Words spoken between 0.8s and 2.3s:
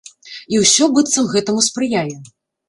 быццам, гэтаму спрыяе.